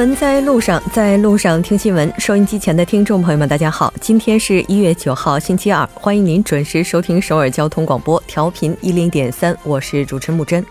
[0.00, 2.10] 闻在路上，在路上听新闻。
[2.16, 10.64] 收音机前的听众朋友们，大家好，今天是一月九号，星期二，欢迎您准时收听首尔交通广播，调频一零点三，我是主持木真。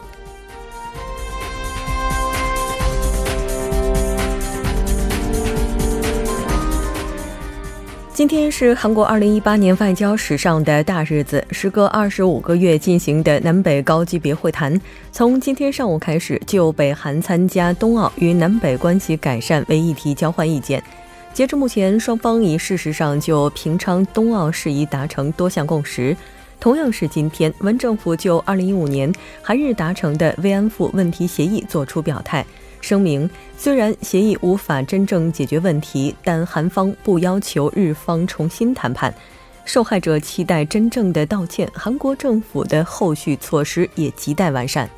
[8.20, 14.78] 今天是韩国2018年外交史上的大日子，时隔25个月进行的南北高级别会谈，
[15.10, 20.84] 从今天上午开始就北韩参加冬奥与南北关系改善为议题交换意见。
[21.34, 26.14] 截至目前，双方已事实上就平昌冬奥事宜达成多项共识。
[26.60, 32.46] 同样是今天，文政府就2015年韩日达成的慰安妇问题协议作出表态。
[32.82, 39.14] 声明：虽然协议无法真正解决问题，但韩方不要求日方重新谈判。
[39.66, 44.90] 受害者期待真正的道歉，韩国政府的后续措施也亟待完善。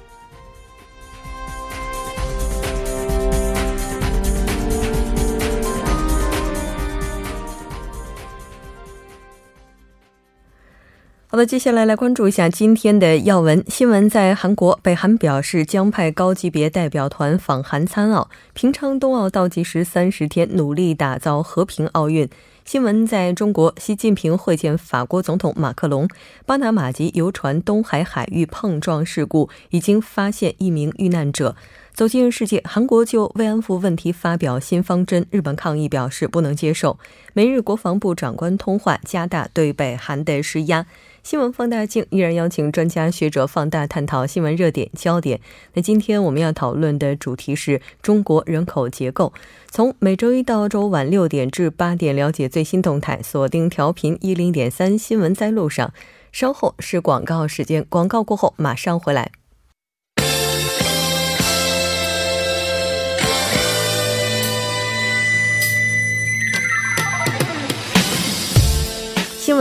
[11.31, 14.09] 好的，接下来来关注一下今天的要闻新闻。
[14.09, 18.29] 在韩国，北韩表示将派高级别代表团访韩参奥。
[18.51, 22.27] 平昌冬奥倒计时三十天，努力打造和平奥运。
[22.65, 26.05] 新闻在中国，习近平会见法国总统马克龙。
[26.45, 31.55] 巴拿马籍游船东海海域碰撞事故已经发现一名遇难者。
[31.93, 36.99] 走进世界，韩国就慰安妇问题发表新方针，日本抗议表示不能接受。
[37.33, 40.85] 美日国防部长官通话，加大对北韩的施压。
[41.23, 45.39] 新闻放大镜依然邀请专家学者放大探讨新闻热点焦点。
[45.73, 49.31] 那今天我们要讨论的主题是中国人口结构。
[49.69, 55.93] 从每周一到周晚六点至八点，了解最新动态，锁定调频一零点三新闻在路上。
[56.31, 59.31] 稍后是广告时间，广告过后马上回来。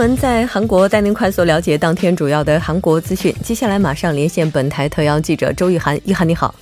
[0.01, 3.31] 闻在韩国带您快速了解当天主要的韩国资讯。
[3.43, 6.55] 接下来马上连线本台特邀记者周玉涵，玉涵你好，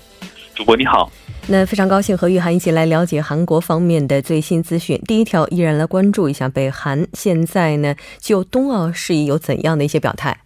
[0.54, 1.10] 主播你好。
[1.48, 5.02] 那非常高兴和玉涵一起来了解韩国方面的最新资讯。
[5.08, 10.38] 第一条，依然来关注一下北韩现在呢就冬奥事宜有怎样的一些表态。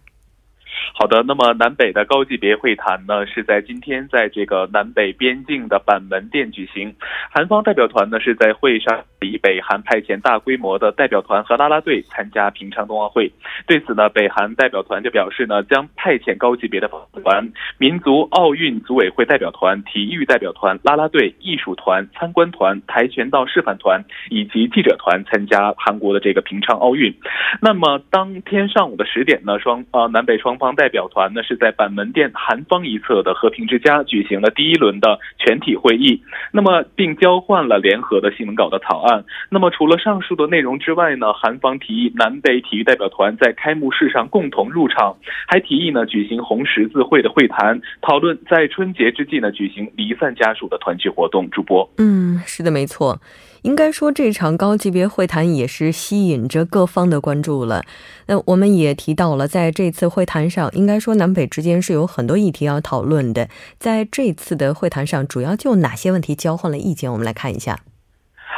[0.96, 6.94] 好的，那么南北的高级别会谈呢，是在今天在这个南北边境的板门店举行。
[7.32, 13.30] 韩方代表团呢是在会上以北韩派遣大规模的代表团和啦啦队参加平昌冬奥会。
[13.66, 16.88] 对此呢，北韩代表团就表示呢，将派遣高级别的
[17.22, 27.14] 团、民族奥运组委会代表团、体育代表团、啦啦队、艺术团、参观团、跆拳道示范团以及记者团参加韩国的这个平昌奥运。
[27.60, 36.20] 那么当天上午的十点呢，双呃南北双方代表团呢是在板门店韩方一侧的和平之家举行了第一轮的全体会议，
[36.52, 39.13] 那么并交换了联合的新闻稿的草案。
[39.50, 45.16] 那么除了上述的内容之外呢，韩方提议南北体育代表团在开幕式上共同入场，
[45.46, 51.44] 还提议呢举行红十字会的会谈，讨论在春节之际呢举行离散家属的团聚活动。
[51.50, 53.20] 主播，嗯，是的，没错。
[53.62, 57.82] 应该说，这场高级别会谈也是吸引着各方的关注了。
[58.26, 63.48] 那我们也提到了，在这次会谈上，应该说南北之间是有很多议题要讨论的。
[63.78, 67.10] 在这次的会谈上，主要就哪些问题交换了意见？
[67.10, 67.80] 我们来看一下。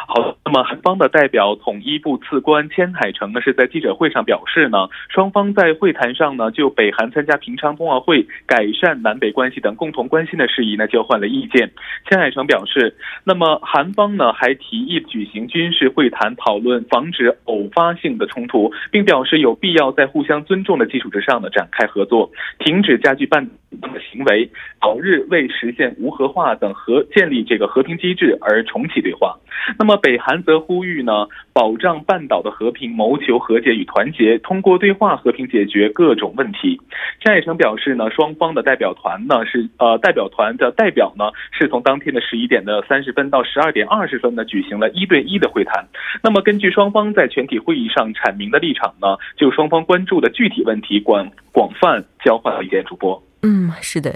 [0.08, 11.72] 好，那么韩方的代表统一部次官千海成呢是在记者会上表示呢，双方在会谈上呢就北韩参加平昌冬奥会、改善南北关系等共同关心的事宜呢交换了意见。
[12.08, 22.30] 千海成表示，那么韩方呢还提议举行军事会谈，讨论防止偶发性的冲突，并表示有必要在互相尊重的基础之上呢展开合作，
[22.60, 23.44] 停止加剧半
[23.82, 24.48] 岛的行为，
[24.80, 29.36] 早日为实现无核化等和建立这个和平机制而重启对话。
[29.76, 29.96] 那么。
[30.06, 36.80] 北韩则呼吁呢，保障半岛的和平，谋求和解与团结，通过对话和平解决各种问题。
[37.20, 45.86] 张海成表示呢，双方的代表团呢是呃代表团的代表呢是从当天的十一点的三十分到十二点二十分呢举行了一对一的会谈。
[46.22, 52.76] 那么根据双方在全体会议上阐明的立场呢，就双方关注的具体问题广广泛交换了意见。
[52.86, 54.14] 主播，嗯，是的。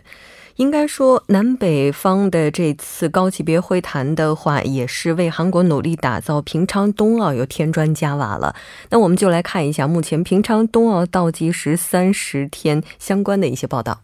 [0.57, 8.55] 应该说，南北方的这次高级别会谈的话，也是为韩国努力打造平昌冬奥又添砖加瓦了。
[8.91, 14.01] 那我们就来看一下目前平昌冬奥倒计时三十天相关的一些报道。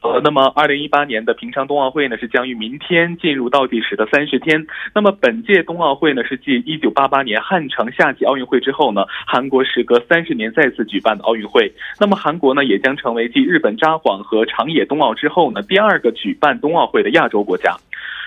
[0.00, 4.64] 呃，那么二零一八年的平昌冬奥会呢，是将于明天进入倒计时的三十天。
[4.94, 11.72] 那么本届冬奥会呢，是继一九八八年汉城夏季奥运会之后呢，韩国时隔三十年再次举办的奥运会。
[11.98, 17.76] 那么韩国呢，也将成为继日本札幌和长野冬奥之后呢，第二个举办冬奥会的亚洲国家。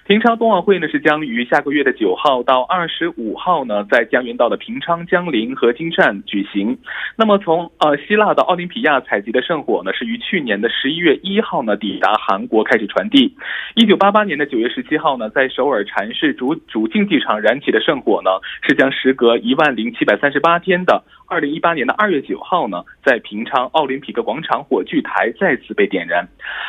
[0.07, 6.77] 平昌冬奥会呢是将于下个月的九号到二十五号呢，在江原道的平昌、江陵和金山举行。
[7.15, 13.36] 那么从呃希腊的奥林匹亚采集的圣火呢，是于去年的十一月一号呢抵达韩国开始传递。
[13.75, 18.31] 一九八八年的九月十七号呢，在首尔禅市主主竞技场燃起的圣火呢，
[18.68, 21.03] 是将时隔一万零七百三十八天的。
[21.27, 26.27] 二零一八年的二月九号呢，在平昌奥林匹克广场火炬台再次被点燃。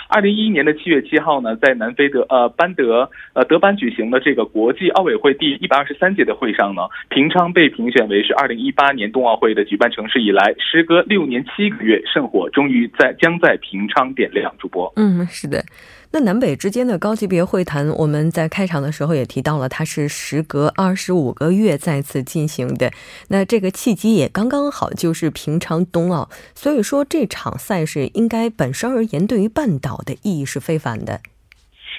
[0.09, 14.53] 二零一一年的七月七号呢，在南非德呃班德呃德班举行的这个国际奥委会第一百二十三届的会上呢，平昌被评选为是二零一八年冬奥会的举办城市以来，时隔六年七个月，圣火终于在将在平昌点亮。
[14.59, 15.65] 主播，嗯，是的。
[16.15, 22.93] 那南北之间的高级别会谈，我们在开场的时候也提到了，它是时隔二十五个月再次进行的。
[23.29, 31.21] 那这个契机也刚刚好，就是平昌冬奥，所以说这场赛事应该本身而言，对于半岛的意义是非凡的。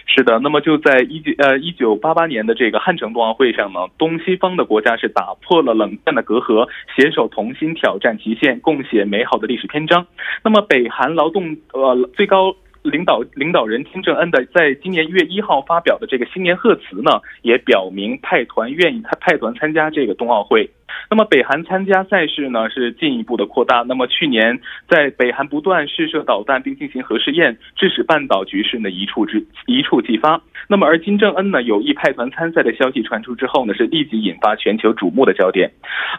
[0.05, 10.05] 是的，那么就在一九呃一九八八年的这个汉城冬奥会上呢，东西方的国家是打破了冷战的隔阂，携手同心挑战极限，共写美好的历史篇章。
[10.43, 12.55] 那么北韩劳动呃最高。
[12.83, 20.69] 领导领导人金正恩的在今年一月一号发表的这个新年贺词呢，也表明派团愿意派派团参加这个冬奥会。
[21.09, 23.83] 那么北韩参加赛事呢，是进一步的扩大。
[23.87, 30.41] 那么去年在北韩不断试射导弹并进行核试验，致使半岛局势呢一触之一触即发。
[30.67, 35.71] 那么而金正恩呢有意派团参赛的消息传出之后呢，是立即引发全球瞩目的焦点。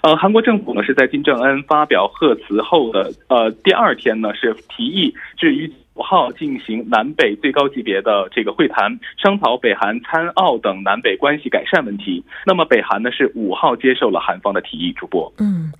[0.02, 5.70] 呃，韩国政府呢是在金正恩发表贺词后的呃第二天呢，是提议至于。
[5.94, 12.22] 五号进行南北最高级别的这个会谈，商讨北韩参奥等南北关系改善问题。
[12.44, 14.92] 那么北韩呢是五号接受了韩方的提议。
[14.92, 15.72] 主播，嗯，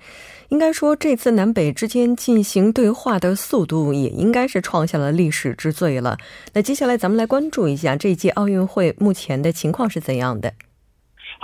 [0.51, 6.17] 应该说这次南北之间进行对话的速度也应该是创下了历史之最了。
[6.53, 10.53] 那接下来咱们来关注一下这届奥运会目前的情况是怎样的。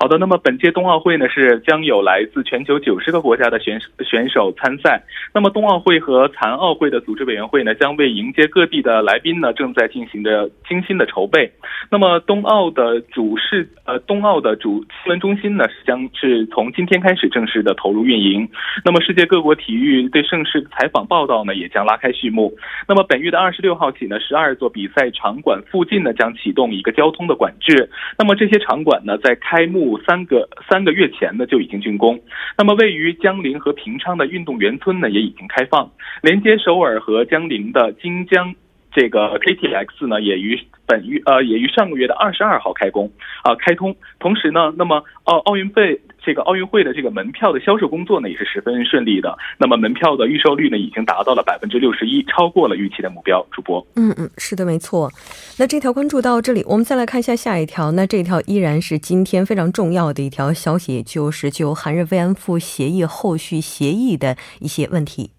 [0.03, 5.05] 好的，那么本届冬奥会呢是将有来自全球九十个国家的选选手参赛。
[5.35, 11.53] 那么冬奥会和残奥会的组织委员会呢，将为迎接各地的来宾呢，正在进行着精心的筹备。
[11.91, 18.49] 那么冬奥的主事呃冬奥的主新闻中心呢，将是从今天开始正式的投入运营。
[18.87, 22.57] 那么世界各国体育对盛世采访报道呢，也将拉开序幕。
[22.89, 27.91] 那么本月的二十六号起呢，十二座比赛场馆附近呢，将启动一个交通的管制。
[28.19, 29.90] 那么这些场馆呢，在开幕。
[29.99, 32.21] 三个三个月前呢就已经竣工，
[32.57, 35.91] 那么位于江陵和平昌的运动员村呢也已经开放，
[36.23, 38.55] 连接首尔和江陵的京江
[38.93, 43.11] 这个 KTX 呢也于本月呃也于上个月的二十二号开工
[43.43, 46.01] 啊开通，同时呢，那么奥奥运会。
[46.23, 49.37] 这个奥运会的这个门票的销售工作呢，也是十分顺利的。
[49.59, 53.45] 那么门票的预售率呢，已经达到了百分之六十一，超过了预期的目标。
[53.51, 55.11] 主播，嗯嗯，是的，没错。
[55.59, 57.91] 那这条关注到这里，我们再来看一下下一条。
[57.93, 65.31] 那这条依然是今天非常重要的一条消息，就是就韩日慰安妇协议后续协议的一些问题。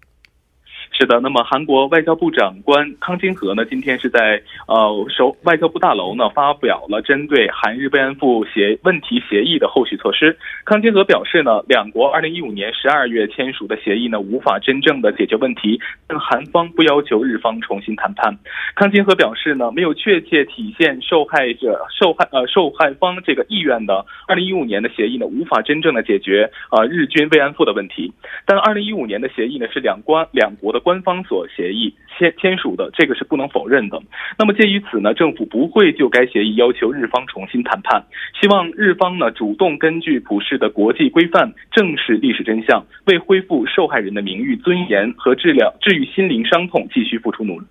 [1.02, 10.38] 是的，那么韩国外交部长官康金和呢，今天是在呃首外交部大楼呢发表了针对韩日慰安妇协问题协议的后续措施。
[10.64, 18.38] 康金和表示呢，两国二零一五年十二月签署的协议呢，无法真正的解决问题，但韩方不要求日方重新谈判。
[18.76, 28.12] 康金和表示呢，没有确切体现受害者受害呃受害方这个意愿的二零一五年的协议呢，无法真正的解决呃日军慰安妇的问题。
[28.46, 30.91] 但二零一五年的协议呢，是两关两国的关。
[30.92, 33.98] 官方所协议签签署的，这个是不能否认的。
[34.38, 38.04] 那么，鉴于此呢，政府不会就该协议要求日方重新谈判，
[38.38, 47.66] 希望日方呢主动根据普世的国际规范，正视历史真相，为恢复受害人的名誉尊严和治疗治愈心灵伤痛继续付出努力。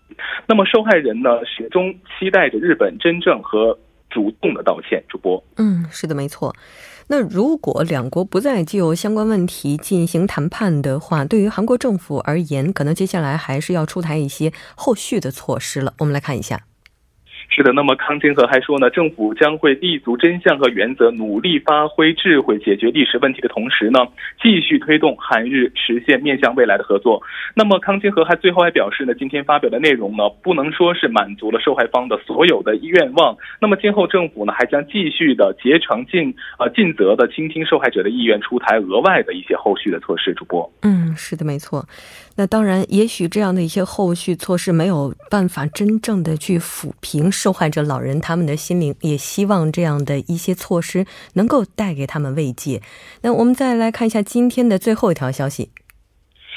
[0.48, 3.78] 那么，受害人呢始终期待着日本真正和
[4.10, 5.04] 主动的道歉。
[5.08, 6.52] 主播，嗯，是的，没错。
[7.12, 15.94] 那如果两国不再就相关问题进行谈判的话，对于韩国政府而言，可能接下来还是要出台一些后续的措施了。
[15.98, 16.71] 我们来看一下。
[17.54, 24.00] 是的，那么康金和还说呢，政府将会立足真相和原则，努力发挥智慧解决历史问题的同时呢，
[24.42, 27.22] 继续推动韩日实现面向未来的合作。
[27.54, 33.36] 那么康金和还最后还表示呢，今天发表的内容呢，不能说是满足了受害方的所有的愿望。
[33.60, 40.34] 那么今后政府呢，还将继续的竭诚尽呃尽责的倾听受害者的意愿，出台额外的一些后续的措施。
[40.34, 41.86] 主播，嗯，是的，没错。
[42.42, 47.32] 那当然，也许这样的一些后续措施没有办法真正的去抚平。
[47.32, 51.06] 受害者老人他们的心灵，也希望这样的一些措施
[51.36, 52.82] 能够带给他们慰藉。
[53.22, 55.70] 那我们再来看一下今天的最后一条消息。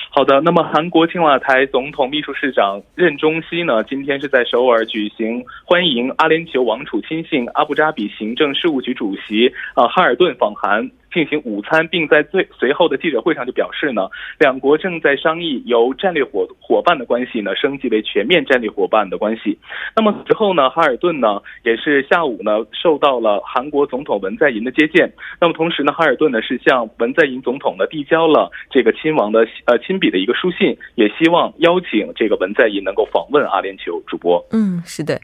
[0.08, 10.90] 好的，那么韩国青瓦台总统秘书室长任中熙呢，今天是在首尔举行欢迎阿联酋王储亲信阿布扎比行政事务局主席啊哈尔顿访韩。
[11.14, 14.08] 进行午餐，并在最随后的记者会上就表示呢，
[14.40, 19.56] 两国正在商议由战略伙伙伴的关系呢升级为全面战略伙伴的关系。
[19.94, 25.12] 那么之后呢，哈尔顿呢也是下午呢受到了韩国总统文在寅的接见。
[25.40, 34.02] 那么同时呢，哈尔顿呢是向文在寅总统呢递交了这个亲王的呃亲笔的一个书信，也希望邀请这个文在寅能够访问阿联酋。
[34.06, 35.20] 主播，嗯，是的。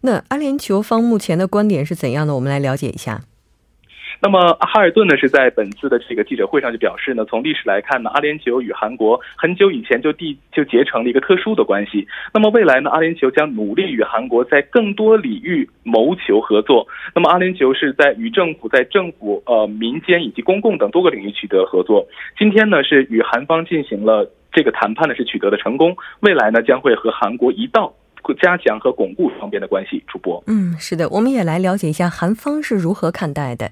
[0.00, 2.34] 那阿联酋方目前的观点是怎样的？
[2.34, 3.20] 我们来了解一下。
[4.20, 12.06] 那么哈尔顿呢是在本次的这个记者会上就表示呢，从历史来看呢，阿联酋与韩国很久以前就缔就结成了一个特殊的关系。
[12.32, 16.86] 那么未来呢，阿联酋将努力与韩国在更多领域谋求合作。
[17.14, 22.06] 那么阿联酋是在与政府、在政府、呃民间以及公共等多个领域取得合作。
[22.38, 25.96] 今天呢是与韩方进行了这个谈判呢是取得了成功。
[26.20, 27.92] 未来呢将会和韩国一道
[28.40, 30.02] 加强和巩固双边的关系。
[30.06, 33.70] 主播，嗯，是的，我们也来了解一下韩方是如何看待的。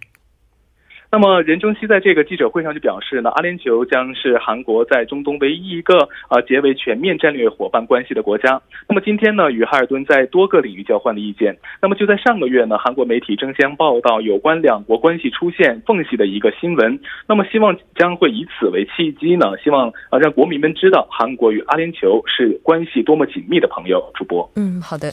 [1.14, 8.58] 那么任正熙在这个记者会上就表示呢，阿联酋将是韩国在中东唯一一个呃结为全面战略伙伴关系的国家。
[8.88, 11.54] 那么今天呢，与哈尔顿在多个领域交换了意见。
[11.82, 16.98] 那么就在上个月呢，韩国媒体争相报道有关两国关系出现缝隙的一个新闻。
[17.28, 24.02] 那么希望将会以此为契机呢，希望啊让国民们知道韩国与阿联酋是关系多么紧密的朋友。
[24.14, 25.12] 主播，嗯，好的，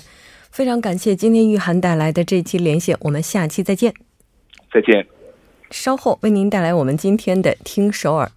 [0.49, 3.93] 非常感谢今天玉涵带来的这期连线，我们下期再见。
[4.71, 5.05] 再见。
[5.71, 8.31] 稍后为您带来我们今天的《听首尔》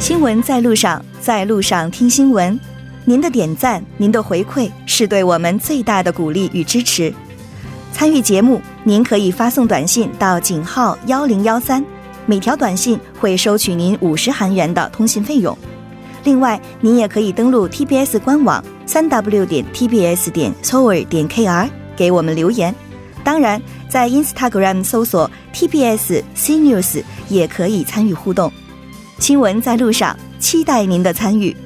[0.00, 2.58] 新闻在路上，在路上听新闻。
[3.04, 7.12] 您的点赞、您的回馈是对我们最大的鼓励与支持。
[7.92, 11.84] 参与节目，您可以发送短信到井号幺零幺三，
[12.26, 15.56] 每条短信会收取您五十韩元的通信费用。
[16.24, 22.74] 另外，您也可以登录 TBS 官网三 W 点 TBS 点 s o u r 点 KR 给我们留言。
[23.24, 28.52] 当然，在 Instagram 搜索 TBS CNews 也可以参与互动。
[29.18, 31.56] 新闻在路上，期待您的参与。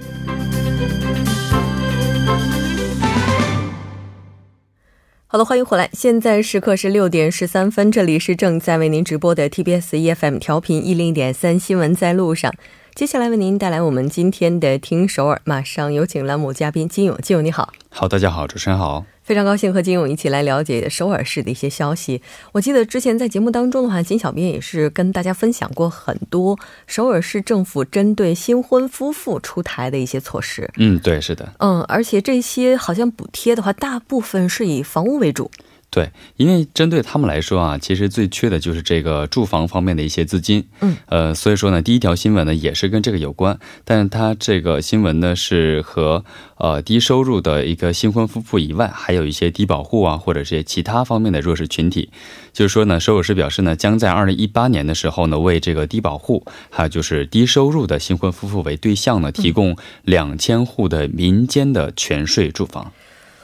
[5.26, 5.88] 好了，欢迎回来。
[5.94, 12.52] 现在时刻是六点十三分，这里是正在为您直播的 TBS EFM 调频一零点三新闻在路上。
[12.94, 17.16] 接下来为您带来我们今天的听首尔，马上有请栏目嘉宾金勇。
[17.22, 22.20] 金勇你好，好，大家好，主持人好，非常高兴和金勇一起来了解首尔市的一些消息。
[22.52, 30.70] 我记得之前在节目当中的话，金小编也是跟大家分享过很多首尔市政府针对新婚夫妇出台的一些措施。
[30.76, 35.50] 嗯，对，是的，嗯，而且这些好像补贴的话，大部分是以房屋为主。
[35.94, 40.66] 对，因为针对他们来说啊，其实最缺的就是这个住房方面的一些资金。
[40.80, 46.24] 嗯，呃，所以说呢，第一条新闻呢也是跟这个有关，但是它这个新闻呢是和
[46.56, 52.08] 呃低收入的一个新婚夫妇以外，还有一些低保户啊，或者是其他方面的弱势群体。
[52.54, 62.90] 就是说呢，首尔市表示呢，将在二零一八年的时候呢，为这个低保户，还有就是低收入的新婚夫妇为对象呢，提供两千户的民间的全税住房。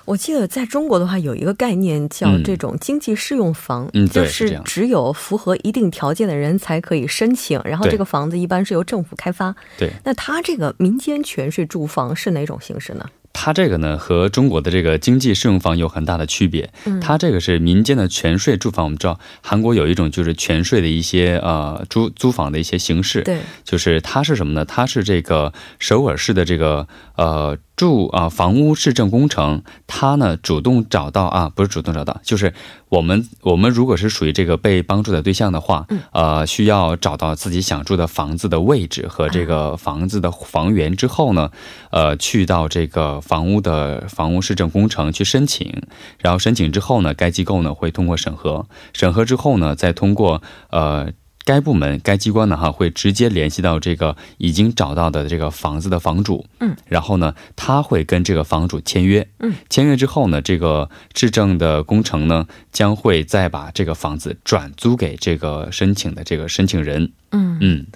[0.08, 9.54] 我记得在中国的话，有一个概念叫这种经济适用房，嗯，就是只有符合一定条件的人才可以申请，然后这个房子一般是由政府开发。
[9.76, 13.04] 对，那它这个民间全税住房是哪种形式呢？
[13.34, 16.70] 它这个呢和中国的这个经济适用房有很大的区别。
[16.86, 18.86] 嗯，它这个是民间的全税住房。
[18.86, 23.20] 我们知道韩国有一种就是全税的一些呃租租房的一些形式。
[23.20, 24.64] 对，就是它是什么呢？
[24.64, 27.58] 它是这个首尔市的这个呃。
[27.78, 32.52] 住啊，房屋市政工程，他呢主动找到啊，不是主动找到，就是
[32.88, 41.50] 我们我们如果是属于这个被帮助的对象的话，呃，需要找到自己想住的房子的位置和这个房子的房源之后呢，
[41.92, 45.72] 呃，去到这个房屋的房屋市政工程去申请，
[46.18, 51.12] 然后申请之后呢，该机构呢会通过审核，审核之后呢，再通过呃。
[51.48, 67.56] 该部门、该机关呢，哈，会直接联系到这个已经找到的这个房子的房主，嗯，然后呢，他会跟这个房主签约，嗯，签约之后呢，这个质证的工程呢，将会再把这个房子转租给这个申请的这个申请人，嗯。
[67.62, 67.86] 嗯，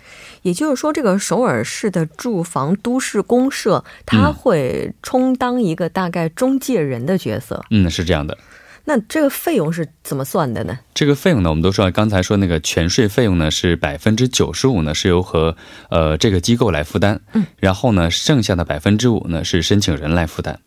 [0.40, 8.38] 也就是说，这个首尔市的住房都市公社，他会充当一个大概中介人的角色，嗯，是这样的。
[8.85, 10.79] 那这个费用是怎么算的呢？
[10.93, 15.57] 这个费用呢，我们都说刚才说那个全税费用呢是百分之九十五呢是由和
[15.89, 20.59] 呃这个机构来负担，嗯，然后呢剩下的百分之五呢是申请人来负担。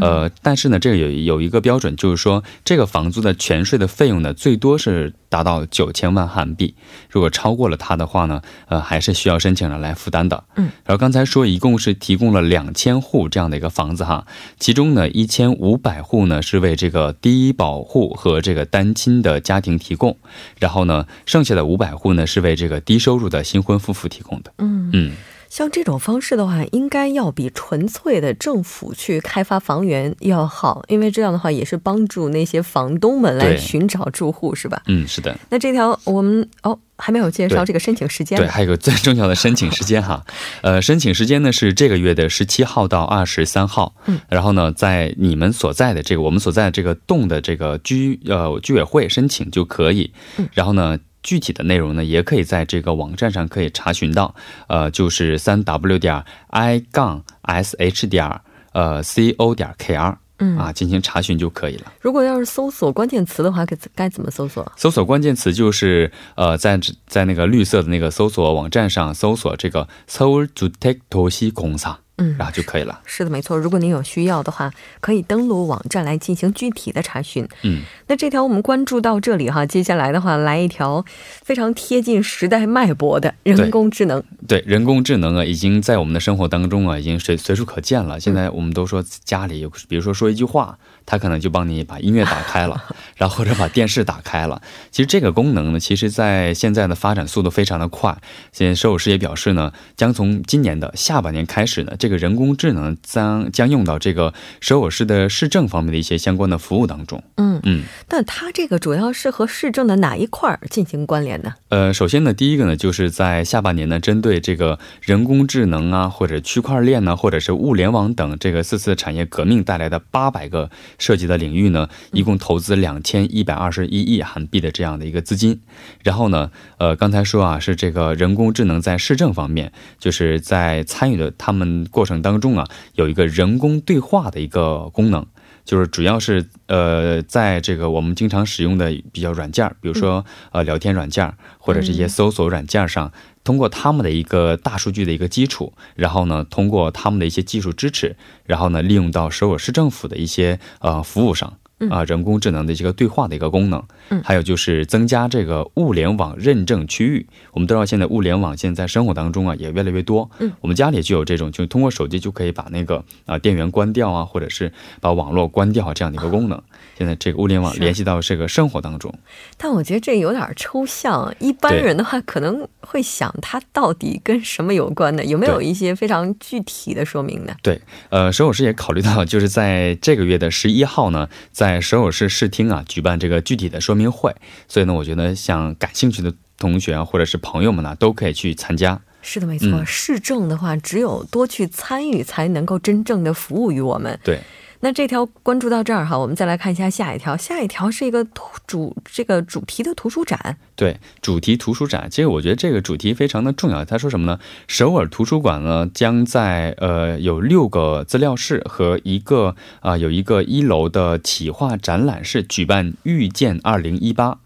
[0.00, 6.74] 呃，但是呢，这个有有一个标准，就是说这个房租的全税的费用呢，最多是达到九千万韩币。
[7.08, 10.44] 如果超过了它的话呢，呃，还是需要申请人来负担的。
[10.56, 14.26] 嗯，然后刚才说一共是提供了两千户这样的一个房子哈，
[14.58, 20.16] 其中呢一千五百户呢是为这个低保户和这个单亲的家庭提供，
[20.58, 24.52] 然后呢剩下的五百户呢是为这个低收入的新婚夫妇提供的。
[24.58, 25.12] 嗯嗯。
[25.50, 34.80] 像这种方式的话，应该要比纯粹的政府去开发房源要好，因为这样的话也是帮助那些房东们来寻找住户，是吧？
[34.86, 35.36] 嗯，是的。
[35.50, 40.24] 那这条我们哦还没有介绍这个申请时间，对，还有个最重要的申请时间哈，
[40.62, 50.96] 呃，申请时间呢是这个月的十七号到二十三号，嗯，然后呢，在你们所在的这个我们所在的这个栋的这个居呃居委会申请就可以，嗯，然后呢。
[51.23, 54.35] 具体的内容呢，也可以在这个网站上可以查询到，
[54.67, 58.41] 呃，就是三 w 点 i 杠 s h 点
[58.73, 61.91] 呃 c o 点 k r，嗯啊，进行查询就可以了。
[62.01, 64.71] 如果要是搜索关键词的话，该该怎么搜索？
[64.75, 73.00] 搜索关键词就是呃，在在那个绿色的那个搜索网站上搜索这个서울주택도시공사 嗯，然后就可以了。
[73.04, 73.58] 是的，没错。
[73.58, 77.48] 如果您有需要的话，可以登录网站来进行具体的查询。
[77.62, 81.04] 嗯，那这条我们关注到这里哈，接下来的话来一条
[81.42, 84.22] 非常贴近时代脉搏的人工智能。
[84.46, 88.20] 对，人工智能啊，已经在我们的生活当中啊，已经随随处可见了。
[88.20, 90.78] 现在我们都说家里有，比如说说一句话。
[91.06, 92.84] 它可能就帮你把音乐打开了，
[93.16, 94.62] 然后或者把电视打开了。
[94.92, 98.16] 其实这个功能呢，其实在现在的发展速度非常的快。
[98.52, 107.22] 现在首尔市也表示呢，将从今年的下半年开始呢，这个人工智能将将用到这个首尔市的市政方面的一些相关的服务当中。
[107.36, 111.54] 嗯嗯，但它这个主要是和市政的哪一块儿进行关联呢？
[111.68, 120.70] 呃，首先呢，第一个呢，就是在下半年呢，针对这个人工智能啊，或者区块链呢，或者是物联网等这个四次产业革命带来的八百个。
[120.98, 125.60] 涉及的领域呢，一共投资两千一百二十一亿韩币的这样的一个资金。
[126.02, 135.26] 然后呢，呃，刚才说啊，是这个人工智能在市政方面，就是在参与的他们过程当中啊，有一个人工对话的一个功能，
[135.64, 143.12] 就是主要是呃，在这个我们经常使用的比较软件，比如说呃聊天软件或者这些搜索软件上。
[143.42, 151.54] 通过他们的一个大数据的一个基础，然后呢，通过他们的一些技术支持，然后呢，利用到首尔市政府的一些呃服务上。
[151.88, 157.26] 啊，人工智能的这个对话的一个功能，嗯，还有就是增加这个物联网认证区域。
[157.52, 166.60] 我们都知道，现在物联网现在生活当中啊也越来越多，嗯，我们家里就有这种，就通过手机就可以把那个啊电源关掉啊，或者是把网络关掉这样的一个功能。
[166.98, 169.14] 现在这个物联网联系到这个生活当中，
[169.56, 175.24] 但我觉得这有点抽象，一般人的话可能会想它到底跟什么有关呢？
[175.24, 177.54] 有没有一些非常具体的说明呢？
[177.62, 184.34] 对，呃，沈老师也考虑到，就是在这个月的十一号呢，在在首尔市试听啊举办这个具体的说明会，
[184.66, 189.00] 所以呢，我觉得像感兴趣的同学啊，或者是朋友们呢，都可以去参加。
[189.22, 194.18] 是的，没错，市政的话，只有多去参与，才能够真正的服务于我们。
[194.24, 194.40] 对。
[194.82, 197.36] 那这条关注到这儿哈，我们再来看一下下一条。
[197.36, 200.56] 下一条是一个图主这个主题的图书展。
[200.74, 203.84] 对，主题图书展，其实我觉得这个主题非常的重要。
[203.84, 204.40] 他说什么呢？
[204.66, 214.38] 首尔图书馆呢，将在呃有六个资料室和一个啊有一个一楼的企划展览室举办“遇见二零一八”，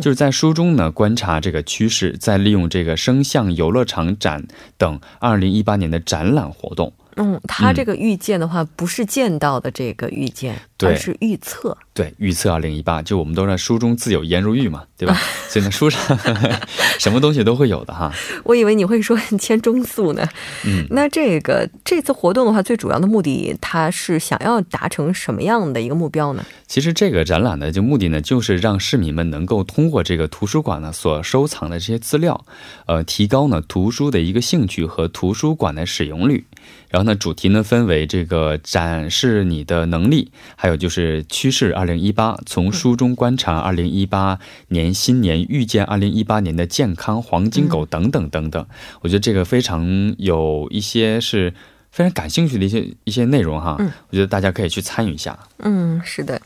[0.00, 4.46] 就是在书中呢观察这个趋势，在利用这个声像游乐场展
[4.78, 6.94] 等二零一八年的展览活动。
[7.16, 11.76] 嗯，他这个预见的话，不是见到的这个预见，而是预测。
[11.94, 15.14] 对，预测二零一八，就我们都在书中自有颜如玉嘛，对吧？
[15.48, 16.00] 所以呢，书上
[16.98, 18.10] 什么东西都会有的哈。
[18.44, 20.26] 我以为你会说签中速呢。
[20.64, 26.44] 嗯，那这个这次活动的话，最主要的目的，它是想要达成什么样的一个目标呢？
[26.66, 32.46] 其实这个展览的就目的呢，就是让市民们能够通过这个图书馆呢所收藏的这些资料，
[32.86, 36.46] 呃，提高呢图书的一个兴趣和图书馆的使用率。
[36.88, 48.66] 然后呢，主题呢分为这个展示你的能力，还有就是趋势二零一八，从书中观察二零一八年新年，预见二零一八年的健康黄金狗等等等等。
[49.00, 51.52] 我觉得这个非常有一些是
[51.90, 53.76] 非常感兴趣的一些一些内容哈。
[53.78, 55.38] 嗯，我觉得大家可以去参与一下。
[55.58, 56.40] 嗯，是的。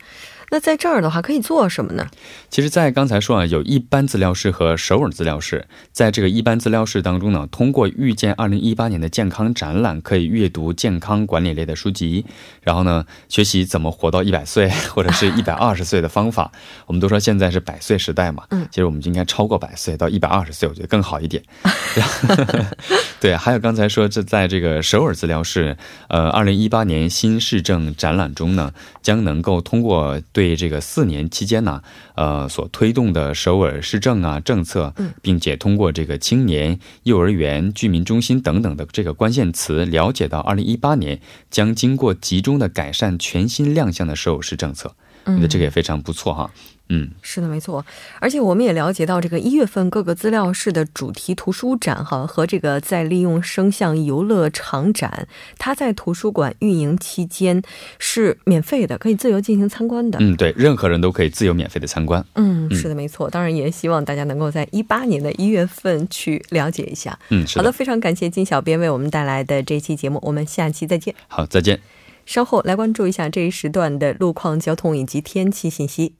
[0.50, 2.06] 那在这儿的话，可以做什么呢？
[2.48, 5.66] 其实，在刚才说啊，有一般资料室和首尔资料室。
[5.92, 12.24] 在这个一般资料室当中呢，通过遇见二零一八年的健康展览，可以阅读健康管理类的书籍，
[12.62, 16.52] 然后呢，学习怎么活到一百岁 或者是 一百二十岁的方法。
[16.86, 21.42] 我们都说现在是百岁时代嘛，嗯，其实我们就应该超过百岁，到一百二十岁，我觉得更好一点。
[23.18, 25.76] 对，还有刚才说这在这个首尔资料室，
[26.08, 31.82] 呃，二零一八年新市政展览中呢，将能够通过对这个四年期间呢，
[32.14, 41.18] 呃，所推动的首尔市政啊政策，嗯，并且通过这个青年、幼儿园、居民中心等等的这个关键词，了解到二零一八年
[41.50, 44.94] 将经过集中的改善，全新亮相的首尔市政策。
[45.24, 46.50] 嗯，这个也非常不错哈。
[46.88, 47.84] 嗯，是的，没错。
[48.20, 55.26] 而且我们也了解到，这个一月份各个资料室的主题图书展哈，和这个在利用声像游乐场展，
[55.58, 57.60] 它在图书馆运营期间
[57.98, 60.18] 是免费的，可以自由进行参观的。
[60.20, 62.24] 嗯，对，任何人都可以自由免费的参观。
[62.34, 63.28] 嗯，是的，没错。
[63.28, 67.18] 当然，也希望大家能够在一八年的一月份去了解一下。
[67.30, 71.14] 嗯，好的，非常感谢金小编为我们带来的这期节目，我们下期再见。
[71.28, 71.80] 好，再见。
[72.24, 76.14] 稍后来关注一下这一时段的路况、交通以及天气信息。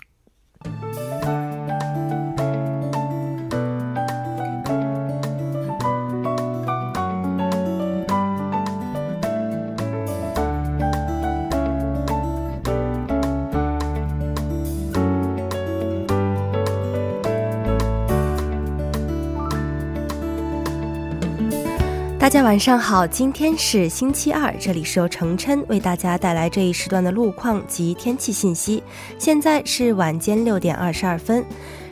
[22.27, 28.83] 大家晚上好，今天是星期二，这里是由程琛为大家带来这一时段的路况及天气信息。
[29.17, 31.45] 现在是晚间六点二十二分。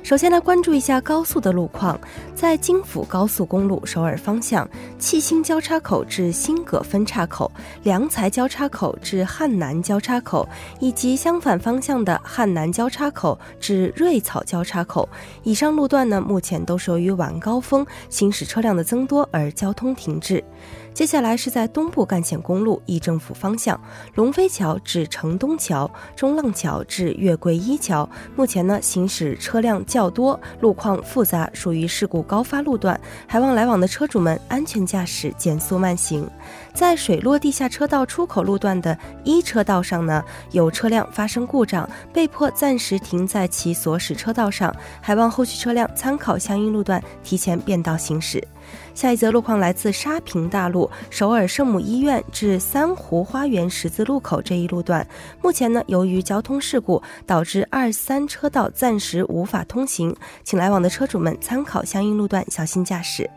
[0.04, 1.98] 首先来关注一下高速的路况，
[2.34, 7.50] 在京釜高速公路首尔方向，七星交叉口至新葛分岔口、
[7.84, 10.46] 良才交叉口至汉南交叉口，
[10.78, 15.08] 以及相反方向的汉南交叉口至瑞草交叉口，
[15.42, 20.44] 以上路段呢，目前都是由于晚高峰行驶车辆的增多而交通停滞。
[20.94, 23.78] 接下来是在东部干线公路义政府方向，
[24.14, 36.30] 龙飞桥至城东桥、中浪桥至月桂一桥，目前呢行驶车辆较多，路况复杂，属于事故高发路段，还望来往的车主们安全驾驶，减速慢行。
[36.72, 48.42] 在水落地下车道出口路段的一车道上呢，有车辆发生故障，被迫暂时停在其所驶车道上，还望后续车辆参考相应路段提前变道行驶。
[48.94, 55.06] 下一则路况来自沙坪大路首尔圣母医院至三湖花园十字路口这一路段，
[55.42, 63.28] 目前呢，由于交通事故导致二三车道暂时无法通行，请来往的车主们参考相应路段，小心驾驶。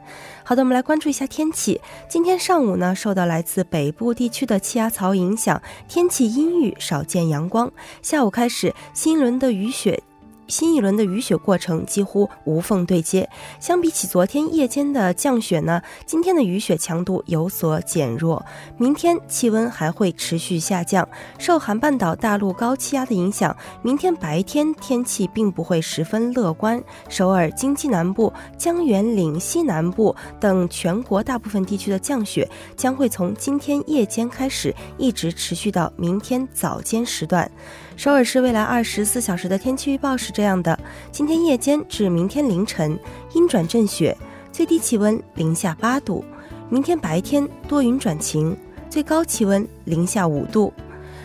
[0.43, 1.81] 好的，我们来关注一下天气。
[2.07, 7.71] 今天上午呢，受到来自北部地区的气压槽影响，天气阴郁，少见阳光。
[8.03, 10.01] 下午开始，新一轮的雨雪。
[10.47, 13.29] 新一轮的雨雪过程几乎无缝对接，
[13.59, 18.43] 相比起昨天夜间的降雪呢，今天的雨雪强度有所减弱。
[18.77, 21.07] 明天气温还会持续下降，
[21.37, 26.81] 受韩半岛大陆高气压的影响，明天白天天气并不会十分乐观。
[27.09, 37.49] 首尔、京畿南部、江原岭西南部等全国大部分地区的降雪将会从今天夜间开始，一直持续到明天早间时段。
[37.97, 40.77] 首尔市未来二十四小时的天气预报是这样的：
[41.11, 42.97] 今天夜间至明天凌晨
[43.33, 44.15] 阴转阵雪，
[44.51, 46.23] 最低气温零下八度；
[46.69, 48.55] 明天白天多云转晴，
[48.87, 50.71] 最高气温零下五度。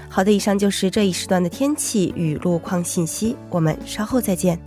[0.09, 4.59] 好的，以上就是这一时段的天气与路况信息，我们稍后再见。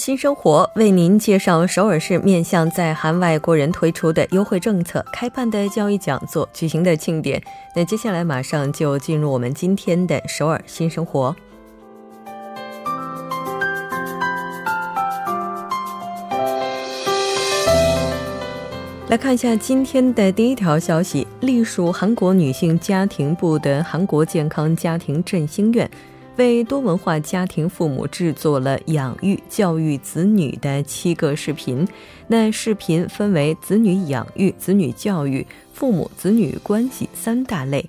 [0.00, 7.38] 新生活为您介绍首尔市面向在韩外国人推出的优惠政策、开办的教育讲座、举行的庆典。
[7.76, 11.36] 那接下来马上就进入我们今天的首尔新生活。
[19.08, 25.90] 来看一下今天的第一条消息：隶属韩国女性家庭部的韩国健康家庭振兴院。
[26.40, 31.86] 为多文化家庭父母制作了养育教育子女的七个视频。
[32.28, 37.86] 那视频分为子女养育、子女教育、父母子女关系三大类，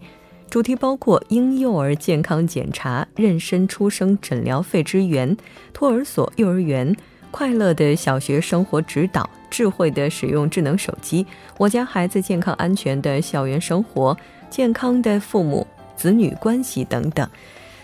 [0.50, 5.38] 主题包括婴幼儿健康检查、妊娠出生诊疗费支援、
[5.72, 6.94] 托儿所、幼儿园、
[7.32, 11.26] 快乐的小学生活指导、智慧的使用智能手机、
[11.58, 14.18] 我家孩子健康安全的校园生活、
[14.50, 17.26] 健康的父母子女关系等等。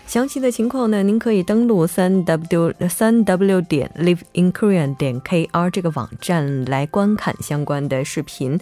[0.08, 8.58] 详细的情况呢，您可以登录三 w 三 w 点 liveinkorean 点 kr 这个网站来观看相关的视频。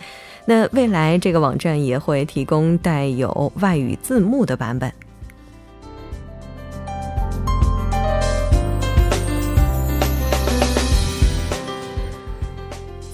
[0.46, 4.92] 那未来这个网站也会提供带有外语字幕的版本。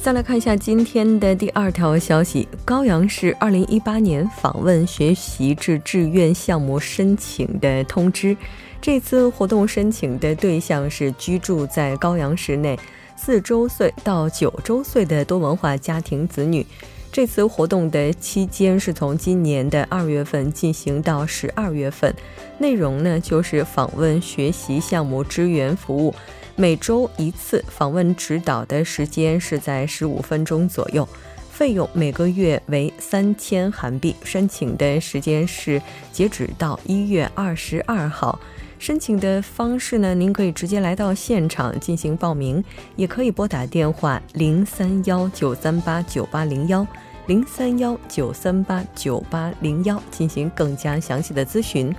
[0.03, 8.37] 再来看一下今天的第二条消息：高阳市二零一八年访问学习至志愿项目申请的通知。
[8.81, 12.77] 这次活动申请的对象是居住在高阳市内
[13.15, 16.67] 四周岁到九周岁的多文化家庭子女。
[17.13, 22.13] 这次活动的期间是从今年的二月份进行到十二月份，
[22.59, 26.13] 内容呢就是访问学习项目支援服务。
[26.55, 31.09] 每周一次访问指导的时间是在十五分钟左右，
[31.51, 34.15] 费用每个月为三千韩币。
[34.23, 35.81] 申请的时间是
[36.13, 38.39] 截止到一月二十二号。
[38.79, 42.63] 申请的方式呢，您可以直接来到现场进行报名，
[42.97, 46.87] 也可以拨打电话零三幺九三八九八零幺
[47.27, 51.95] 零三幺九三八九八零幺进行更加详细的咨询。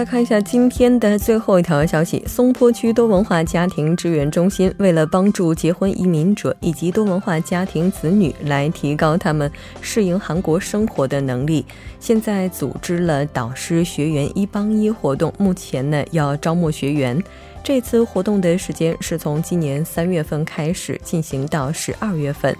[0.00, 11.66] 来看一下今天的最后一条消息：松坡区多文化家庭支援中心为了帮助结婚移民者以及多文化家庭子女来提高他们适应韩国生活的能力，
[11.98, 15.30] 现在组织了导师学员一帮一活动。
[15.36, 17.22] 目前呢，要招募学员。
[17.62, 22.56] 这次活动的时间是从今年三月份开始进行到十二月份。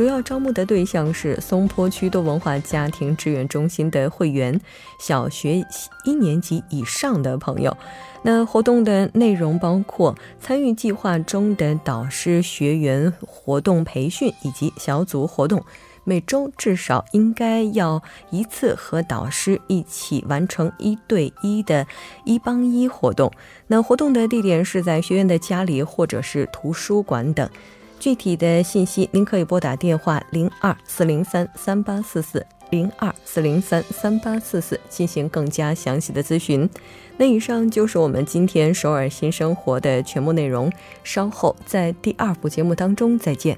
[0.00, 4.58] 主要招募的对象是松坡区多文化家庭志愿中心的会员，
[4.98, 5.62] 小学
[6.06, 7.76] 一年级以上的朋友。
[8.22, 15.62] 那活动的内容包括参与计划中的导师学员活动培训以及小组活动，
[16.04, 21.86] 每周至少应该要一次和导师一起完成一对一的
[22.24, 23.30] 一帮一活动。
[23.66, 27.46] 那活动的地点是在学员的家里或者是图书馆等。
[28.00, 36.68] 具体的信息，您可以拨打电话零二四零三三八四四零二四零三三八四四进行更加详细的咨询。
[37.18, 40.72] 那以上就是我们今天首尔新生活的全部内容，
[41.04, 43.56] 稍后在第二部节目当中再见。